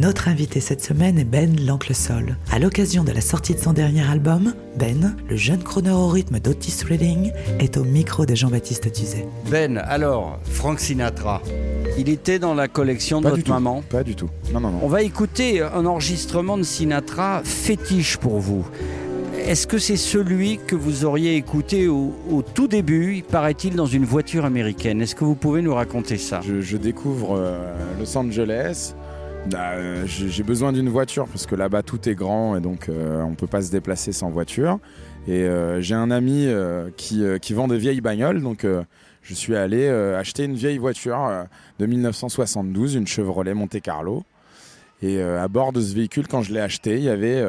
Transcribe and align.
Notre 0.00 0.28
invité 0.28 0.58
cette 0.60 0.82
semaine 0.82 1.18
est 1.18 1.24
Ben 1.24 1.54
l'Oncle 1.64 1.94
Sol. 1.94 2.36
À 2.50 2.58
l'occasion 2.58 3.04
de 3.04 3.12
la 3.12 3.20
sortie 3.20 3.54
de 3.54 3.60
son 3.60 3.72
dernier 3.72 4.02
album, 4.02 4.52
Ben, 4.76 5.14
le 5.28 5.36
jeune 5.36 5.62
crooner 5.62 5.90
au 5.90 6.08
rythme 6.08 6.40
d'Otis 6.40 6.82
Redding, 6.88 7.30
est 7.60 7.76
au 7.76 7.84
micro 7.84 8.26
de 8.26 8.34
Jean-Baptiste 8.34 8.92
Tuzet. 8.92 9.26
Ben, 9.50 9.78
alors, 9.78 10.40
Frank 10.44 10.80
Sinatra. 10.80 11.40
Il 11.96 12.08
était 12.08 12.40
dans 12.40 12.54
la 12.54 12.66
collection 12.66 13.20
de 13.20 13.24
Pas 13.24 13.30
du 13.30 13.36
votre 13.36 13.46
tout. 13.46 13.52
maman? 13.52 13.82
Pas 13.88 14.02
du 14.02 14.16
tout. 14.16 14.28
Non, 14.52 14.58
non, 14.58 14.70
non. 14.70 14.78
On 14.82 14.88
va 14.88 15.02
écouter 15.02 15.62
un 15.62 15.86
enregistrement 15.86 16.58
de 16.58 16.64
Sinatra 16.64 17.42
fétiche 17.44 18.16
pour 18.16 18.40
vous. 18.40 18.66
Est-ce 19.46 19.66
que 19.68 19.78
c'est 19.78 19.96
celui 19.98 20.58
que 20.66 20.74
vous 20.74 21.04
auriez 21.04 21.36
écouté 21.36 21.86
au, 21.86 22.14
au 22.30 22.42
tout 22.42 22.66
début, 22.66 23.22
paraît-il, 23.30 23.76
dans 23.76 23.86
une 23.86 24.06
voiture 24.06 24.44
américaine? 24.44 25.02
Est-ce 25.02 25.14
que 25.14 25.24
vous 25.24 25.34
pouvez 25.34 25.60
nous 25.62 25.74
raconter 25.74 26.16
ça? 26.16 26.40
Je, 26.44 26.62
je 26.62 26.76
découvre 26.78 27.36
euh, 27.38 27.74
Los 28.00 28.16
Angeles. 28.16 28.94
Bah, 29.50 29.72
euh, 29.72 30.06
j'ai 30.06 30.42
besoin 30.42 30.72
d'une 30.72 30.88
voiture 30.88 31.26
parce 31.26 31.44
que 31.44 31.54
là-bas 31.54 31.82
tout 31.82 32.08
est 32.08 32.14
grand 32.14 32.56
et 32.56 32.60
donc 32.60 32.88
euh, 32.88 33.22
on 33.22 33.34
peut 33.34 33.46
pas 33.46 33.60
se 33.60 33.70
déplacer 33.70 34.12
sans 34.12 34.30
voiture. 34.30 34.78
Et 35.28 35.42
euh, 35.42 35.82
j'ai 35.82 35.94
un 35.94 36.10
ami 36.10 36.46
euh, 36.46 36.88
qui, 36.96 37.22
qui 37.42 37.52
vend 37.52 37.68
des 37.68 37.76
vieilles 37.76 38.00
bagnoles, 38.00 38.42
donc 38.42 38.66
je 39.22 39.34
suis 39.34 39.54
allé 39.54 39.86
acheter 39.88 40.44
une 40.44 40.54
vieille 40.54 40.78
voiture 40.78 41.46
de 41.78 41.86
1972, 41.86 42.94
une 42.94 43.06
Chevrolet 43.06 43.54
Monte 43.54 43.80
Carlo. 43.80 44.24
Et 45.02 45.20
à 45.20 45.48
bord 45.48 45.72
de 45.72 45.80
ce 45.80 45.94
véhicule, 45.94 46.26
quand 46.26 46.42
je 46.42 46.52
l'ai 46.52 46.60
acheté, 46.60 46.96
il 46.96 47.04
y 47.04 47.10
avait 47.10 47.44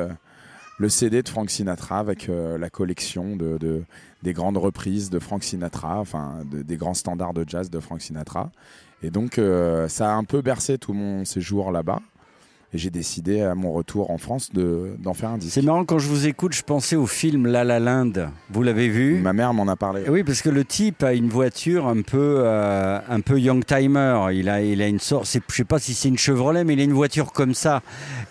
le 0.77 0.89
CD 0.89 1.23
de 1.23 1.29
Frank 1.29 1.49
Sinatra 1.49 1.99
avec 1.99 2.27
euh, 2.29 2.57
la 2.57 2.69
collection 2.69 3.35
de, 3.35 3.57
de- 3.57 3.83
des 4.23 4.33
grandes 4.33 4.57
reprises 4.57 5.09
de 5.09 5.19
Frank 5.19 5.43
Sinatra, 5.43 5.99
enfin 5.99 6.39
de- 6.51 6.61
des 6.63 6.77
grands 6.77 6.93
standards 6.93 7.33
de 7.33 7.45
jazz 7.47 7.69
de 7.69 7.79
Frank 7.79 8.01
Sinatra. 8.01 8.51
Et 9.03 9.09
donc 9.11 9.37
euh, 9.37 9.87
ça 9.87 10.11
a 10.11 10.15
un 10.15 10.23
peu 10.23 10.41
bercé 10.41 10.77
tout 10.77 10.93
mon 10.93 11.23
séjour 11.25 11.71
là-bas. 11.71 11.99
Et 12.75 12.77
j'ai 12.77 12.89
décidé 12.89 13.39
à 13.39 13.55
mon 13.55 13.71
retour 13.71 14.11
en 14.11 14.17
France 14.17 14.49
de- 14.53 14.97
d'en 14.99 15.13
faire 15.13 15.29
un 15.29 15.37
disque. 15.37 15.53
C'est 15.53 15.61
marrant, 15.61 15.85
quand 15.85 15.97
je 15.97 16.09
vous 16.09 16.27
écoute, 16.27 16.51
je 16.53 16.61
pensais 16.61 16.97
au 16.97 17.05
film 17.07 17.47
La 17.47 17.63
La 17.63 17.79
Land. 17.79 18.11
Vous 18.49 18.63
l'avez 18.63 18.89
vu? 18.89 19.15
Ma 19.21 19.31
mère 19.31 19.53
m'en 19.53 19.65
a 19.69 19.77
parlé. 19.77 20.01
Oui, 20.09 20.25
parce 20.25 20.41
que 20.41 20.49
le 20.49 20.65
type 20.65 21.01
a 21.01 21.13
une 21.13 21.29
voiture 21.29 21.87
un 21.87 22.01
peu, 22.01 22.41
euh, 22.43 22.99
un 23.07 23.21
peu 23.21 23.39
young 23.39 23.63
timer. 23.65 24.25
Il 24.33 24.49
a, 24.49 24.61
il 24.61 24.81
a 24.81 24.87
une 24.89 24.99
sorte, 24.99 25.25
c'est- 25.25 25.41
je 25.49 25.55
sais 25.55 25.63
pas 25.63 25.79
si 25.79 25.93
c'est 25.93 26.09
une 26.09 26.17
Chevrolet, 26.17 26.65
mais 26.65 26.73
il 26.73 26.81
a 26.81 26.83
une 26.83 26.91
voiture 26.91 27.31
comme 27.31 27.53
ça, 27.53 27.81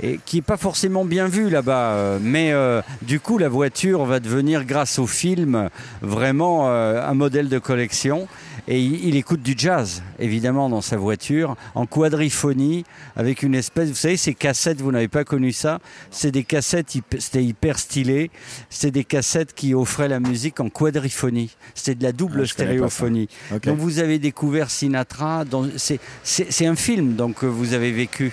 et 0.03 0.21
qui 0.27 0.37
est 0.37 0.43
pas 0.43 0.59
forcément 0.59 1.07
bien 1.07 1.27
vue 1.27 1.49
là-bas. 1.49 1.93
euh, 1.93 2.19
Mais 2.21 2.53
euh, 2.53 2.83
du 3.01 3.21
coup, 3.21 3.39
la 3.39 3.49
voiture 3.49 4.05
va 4.05 4.21
devenir, 4.21 4.67
grâce 4.67 4.99
au 4.99 5.07
film, 5.07 5.71
vraiment 6.03 6.69
euh, 6.69 7.03
un 7.03 7.15
modèle 7.15 7.49
de 7.49 7.59
collection. 7.59 8.29
Et 8.67 8.81
il, 8.81 9.09
il 9.09 9.17
écoute 9.17 9.43
du 9.43 9.55
jazz, 9.59 10.03
évidemment, 10.19 10.71
dans 10.71 10.81
sa 10.81 10.97
voiture, 10.97 11.55
en 11.75 11.85
quadriphonie, 11.85 12.85
avec 13.15 13.43
une 13.43 13.55
espèce, 13.55 13.91
vous 13.91 13.95
savez, 13.95 14.17
ces 14.35 14.39
cassettes, 14.49 14.81
vous 14.81 14.91
n'avez 14.91 15.07
pas 15.09 15.23
connu 15.25 15.53
ça, 15.53 15.79
c'est 16.11 16.31
des 16.33 16.43
cassettes, 16.45 16.97
c'était 17.19 17.45
hyper 17.45 17.79
stylé, 17.79 18.31
c'est 18.69 18.91
des 18.91 19.05
cassettes 19.05 19.55
qui 19.55 19.75
offraient 19.75 20.09
la 20.09 20.19
musique 20.19 20.59
en 20.61 20.69
quadriphonie. 20.69 21.55
C'était 21.75 21.95
de 21.95 22.03
la 22.03 22.13
double 22.13 22.41
Ah, 22.43 22.47
stéréophonie. 22.47 23.29
Donc 23.65 23.79
vous 23.79 24.01
avez 24.01 24.19
découvert 24.19 24.71
Sinatra, 24.71 25.45
c'est- 25.77 26.67
un 26.67 26.75
film 26.75 27.15
donc, 27.15 27.37
que 27.37 27.47
vous 27.47 27.75
avez 27.75 27.93
vécu. 27.93 28.33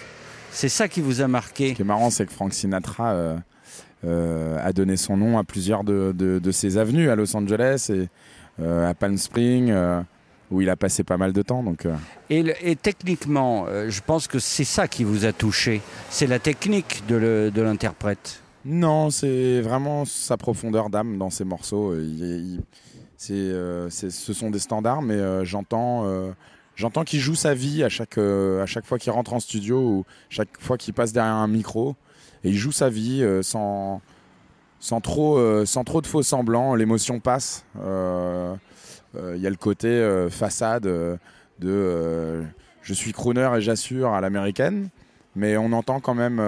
C'est 0.51 0.69
ça 0.69 0.88
qui 0.88 1.01
vous 1.01 1.22
a 1.22 1.28
marqué. 1.28 1.69
Ce 1.69 1.73
qui 1.75 1.81
est 1.81 1.85
marrant, 1.85 2.09
c'est 2.09 2.25
que 2.25 2.31
Frank 2.34 2.53
Sinatra 2.53 3.11
euh, 3.13 3.38
euh, 4.06 4.57
a 4.67 4.73
donné 4.73 4.97
son 4.97 5.17
nom 5.17 5.38
à 5.38 5.44
plusieurs 5.44 5.84
de, 5.84 6.13
de- 6.17 6.40
de 6.40 6.51
ses 6.51 6.78
avenues 6.78 7.09
à 7.09 7.16
Los 7.16 7.35
Angeles 7.35 7.88
et 7.94 8.07
euh, 8.61 8.90
à 8.90 8.94
Palm 8.94 9.17
Springs, 9.17 9.69
euh, 9.72 10.01
où 10.51 10.62
il 10.62 10.69
a 10.69 10.75
passé 10.75 11.03
pas 11.03 11.17
mal 11.17 11.31
de 11.34 11.41
temps. 11.41 11.63
Donc, 11.63 11.85
euh, 11.85 11.95
Et, 12.29 12.44
le- 12.44 12.53
et 12.66 12.75
techniquement, 12.75 13.66
euh, 13.67 13.89
je 13.89 14.01
pense 14.06 14.28
que 14.28 14.38
c'est 14.38 14.66
ça 14.66 14.88
qui 14.88 15.03
vous 15.03 15.25
a 15.25 15.31
touché. 15.34 15.81
C'est 16.09 16.28
la 16.28 16.39
technique 16.39 17.03
de 17.07 17.51
l'interprète. 17.62 18.41
non, 18.63 19.09
c'est 19.09 19.59
vraiment 19.61 20.06
sa 20.06 20.38
profondeur 20.38 20.90
d'âme 20.91 21.17
dans 21.17 21.31
ses 21.31 21.45
morceaux. 21.45 21.95
Il 21.95 22.23
est- 22.23 22.40
il- 22.40 22.61
c'est, 23.17 23.34
euh, 23.34 23.90
c'est- 23.90 24.11
ce 24.11 24.34
sont 24.34 24.51
des 24.51 24.59
standards, 24.59 25.01
mais 25.01 25.17
j'entends, 25.45 26.06
j'entends 26.75 27.03
qu'il 27.03 27.19
joue 27.19 27.34
sa 27.35 27.53
vie 27.56 27.84
à 27.84 27.90
chaque, 27.90 28.17
à 28.17 28.66
chaque 28.67 28.85
fois 28.85 29.00
qu'il 29.00 29.11
rentre 29.11 29.34
en 29.34 29.40
studio 29.40 29.79
ou 29.79 30.06
chaque 30.29 30.50
fois 30.59 30.78
qu'il 30.78 30.94
passe 30.94 31.11
derrière 31.13 31.34
un 31.35 31.47
micro. 31.47 31.95
Et 32.44 32.50
il 32.50 32.56
joue 32.57 32.72
sa 32.72 32.90
vie 32.90 33.23
sans, 33.41 34.01
sans, 34.79 35.00
trop, 35.01 35.40
sans 35.66 35.84
trop 35.84 36.01
de 36.01 36.07
faux 36.07 36.22
semblants. 36.23 36.75
L'émotion 36.75 37.19
passe. 37.19 37.63
Euh, 39.16 39.33
Il 39.35 39.41
y 39.41 39.47
a 39.47 39.49
le 39.49 39.55
côté 39.55 39.88
euh, 39.88 40.29
façade 40.29 40.85
euh, 40.85 41.17
de 41.59 42.44
je 42.81 42.94
suis 42.94 43.11
crooner 43.11 43.49
et 43.57 43.61
j'assure 43.61 44.13
à 44.13 44.22
l'américaine, 44.22 44.89
mais 45.35 45.57
on 45.57 45.72
entend 45.72 45.99
quand 45.99 46.16
même 46.16 46.41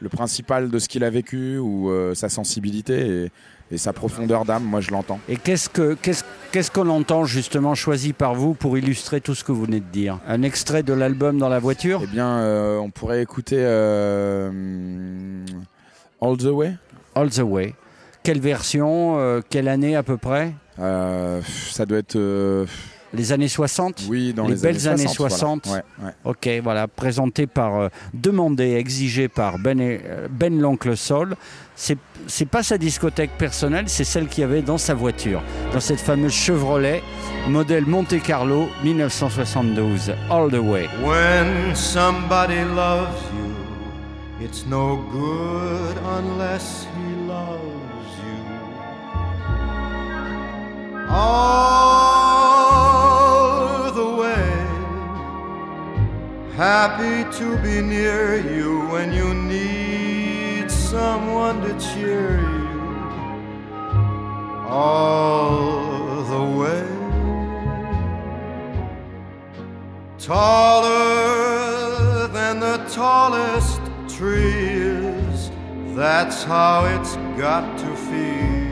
le 0.00 0.08
principal 0.08 0.70
de 0.70 0.78
ce 0.78 0.88
qu'il 0.88 1.04
a 1.04 1.10
vécu 1.10 1.58
ou 1.58 1.92
sa 2.14 2.30
sensibilité 2.30 3.24
et, 3.24 3.30
et 3.70 3.76
sa 3.76 3.92
profondeur 3.92 4.46
d'âme. 4.46 4.64
Moi, 4.64 4.80
je 4.80 4.90
l'entends. 4.90 5.20
Et 5.28 5.36
qu'est-ce 5.36 5.68
que 5.68 5.92
qu'est-ce 6.00 6.24
qu'est-ce 6.50 6.70
qu'on 6.70 6.88
entend 6.88 7.26
justement 7.26 7.74
choisi 7.74 8.14
par 8.14 8.34
vous 8.34 8.54
pour 8.54 8.78
illustrer 8.78 9.20
tout 9.20 9.34
ce 9.34 9.44
que 9.44 9.52
vous 9.52 9.64
venez 9.66 9.80
de 9.80 9.90
dire? 9.92 10.18
Un 10.26 10.42
extrait 10.42 10.82
de 10.82 10.94
l'album 10.94 11.36
dans 11.36 11.50
la 11.50 11.58
voiture? 11.58 12.00
Eh 12.02 12.06
bien, 12.06 12.38
euh, 12.38 12.78
on 12.78 12.88
pourrait 12.90 13.20
écouter 13.20 13.58
euh, 13.58 15.44
All 16.22 16.38
the 16.38 16.44
Way. 16.44 16.76
All 17.14 17.28
the 17.28 17.40
Way. 17.40 17.74
Quelle 18.22 18.40
version 18.40 19.18
euh, 19.18 19.42
Quelle 19.50 19.68
année 19.68 19.94
à 19.94 20.02
peu 20.02 20.16
près? 20.16 20.54
Ça 20.78 21.86
doit 21.86 21.98
être 21.98 22.16
euh, 22.16 22.66
Les 23.12 23.32
années 23.32 23.48
60 23.48 24.06
oui 24.08 24.32
dans 24.32 24.46
Les 24.48 24.54
les, 24.56 24.60
belles 24.60 24.88
années 24.88 25.06
60. 25.06 25.64
60. 25.64 25.66
voilà. 25.66 25.84
Ouais, 26.00 26.04
ouais. 26.06 26.12
Ok, 26.24 26.62
voilà, 26.64 26.88
présenté 26.88 27.46
par, 27.46 27.76
euh, 27.80 27.88
demandé, 28.12 28.72
exigé 28.74 29.28
par 29.28 29.58
Ben, 29.58 29.80
et- 29.80 30.00
euh, 30.04 30.26
ben 30.30 30.58
l'oncle 30.60 30.96
Sol. 30.96 31.36
C'est 31.76 31.98
c'est 32.26 32.46
pas 32.48 32.62
sa 32.62 32.78
discothèque 32.78 33.32
personnelle, 33.36 33.84
c'est 33.88 34.04
celle 34.04 34.28
qu'il 34.28 34.42
y 34.42 34.44
avait 34.44 34.62
dans 34.62 34.78
sa 34.78 34.94
voiture, 34.94 35.42
dans 35.72 35.80
cette 35.80 36.00
fameuse 36.00 36.32
Chevrolet, 36.32 37.02
modèle 37.48 37.84
Monte 37.86 38.22
Carlo 38.22 38.68
1972, 38.84 40.12
All 40.30 40.48
the 40.50 40.54
Way. 40.54 40.88
When 41.04 41.74
somebody 41.74 42.62
loves 42.74 43.20
you, 43.34 44.44
it's 44.46 44.64
no 44.66 44.96
good 45.12 45.96
unless 46.18 46.86
he 46.96 47.28
loves 47.28 48.16
you. 48.22 48.63
All 51.16 52.82
the 53.92 54.10
way, 54.20 54.50
happy 56.56 57.22
to 57.38 57.56
be 57.58 57.80
near 57.80 58.34
you 58.36 58.80
when 58.88 59.12
you 59.12 59.32
need 59.32 60.68
someone 60.70 61.60
to 61.62 61.72
cheer 61.78 62.40
you. 62.40 62.68
All 64.68 66.24
the 66.24 66.42
way 66.58 66.94
taller 70.24 72.26
than 72.28 72.58
the 72.58 72.78
tallest 72.90 73.80
trees. 74.08 75.50
That's 75.94 76.42
how 76.44 76.86
it's 76.86 77.16
got 77.38 77.78
to 77.78 77.96
feel. 77.96 78.63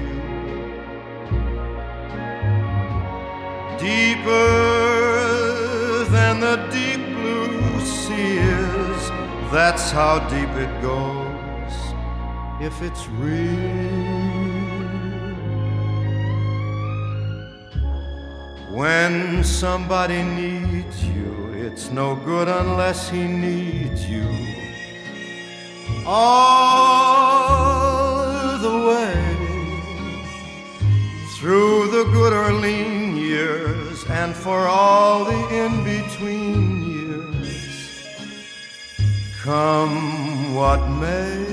Deeper 3.83 4.45
than 6.05 6.39
the 6.39 6.57
deep 6.71 7.05
blue 7.17 7.81
sea 7.81 8.39
is. 8.39 9.11
That's 9.51 9.91
how 9.91 10.21
deep 10.29 10.49
it 10.51 10.73
goes 10.81 11.75
if 12.61 12.81
it's 12.81 13.09
real. 13.09 14.23
When 18.71 19.43
somebody 19.43 20.23
needs 20.23 21.05
you, 21.05 21.53
it's 21.55 21.91
no 21.91 22.15
good 22.15 22.47
unless 22.47 23.11
he 23.11 23.25
needs 23.25 24.09
you. 24.09 24.29
All 26.07 27.02
for 34.43 34.67
all 34.67 35.25
the 35.25 35.41
in 35.55 35.85
between 35.85 36.83
years. 36.83 37.55
Come 39.41 40.53
what 40.53 40.81
may. 41.03 41.45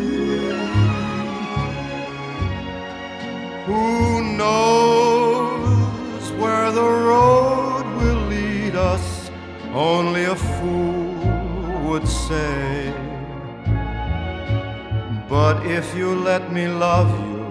Who 3.67 4.23
knows 4.41 6.31
where 6.41 6.71
the 6.71 6.89
road 7.11 7.85
will 7.99 8.23
lead 8.27 8.75
us? 8.75 9.29
Only 9.71 10.23
a 10.23 10.35
fool 10.35 11.13
would 11.87 12.07
say. 12.07 12.91
But 15.29 15.63
if 15.63 15.95
you 15.95 16.15
let 16.15 16.51
me 16.51 16.67
love 16.67 17.11
you, 17.29 17.45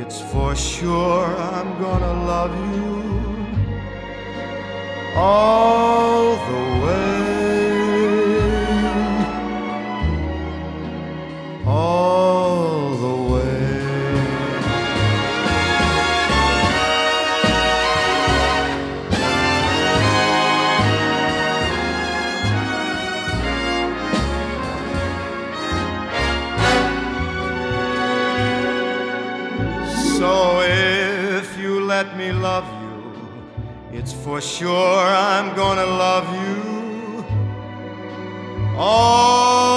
it's 0.00 0.20
for 0.20 0.54
sure 0.54 1.26
I'm 1.26 1.70
gonna 1.80 2.14
love 2.24 2.54
you 2.76 2.99
all 5.16 6.36
the 6.36 6.62
way. 6.84 7.00
All 11.66 12.96
the 12.96 13.16
way. 13.32 13.50
So 30.18 30.60
if 30.62 31.58
you 31.58 31.80
let 31.84 32.16
me 32.16 32.32
love 32.32 32.64
you, 32.74 32.79
it's 33.92 34.12
for 34.12 34.40
sure 34.40 35.04
I'm 35.04 35.54
gonna 35.56 35.86
love 35.86 36.26
you 36.34 37.24
all 38.76 39.69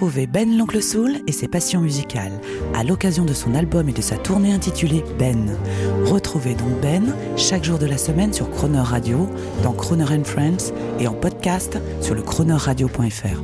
Retrouvez 0.00 0.26
Ben 0.26 0.56
l'Oncle 0.56 0.82
Soul 0.82 1.18
et 1.26 1.32
ses 1.32 1.46
passions 1.46 1.82
musicales 1.82 2.40
à 2.72 2.84
l'occasion 2.84 3.26
de 3.26 3.34
son 3.34 3.54
album 3.54 3.86
et 3.90 3.92
de 3.92 4.00
sa 4.00 4.16
tournée 4.16 4.50
intitulée 4.50 5.04
Ben. 5.18 5.58
Retrouvez 6.06 6.54
donc 6.54 6.80
Ben 6.80 7.14
chaque 7.36 7.64
jour 7.64 7.78
de 7.78 7.84
la 7.84 7.98
semaine 7.98 8.32
sur 8.32 8.50
Croner 8.50 8.80
Radio, 8.80 9.28
dans 9.62 9.74
Croner 9.74 10.06
Friends 10.24 10.72
et 10.98 11.06
en 11.06 11.12
podcast 11.12 11.76
sur 12.00 12.14
le 12.14 12.22
cronerradio.fr. 12.22 13.42